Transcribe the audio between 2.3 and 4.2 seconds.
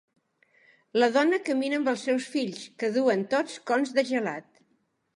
fills, que duen tots cons de